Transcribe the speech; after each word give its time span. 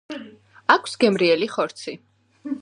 აქვს 0.75 0.97
გემრიელი 1.03 1.51
ხორცი. 1.57 1.95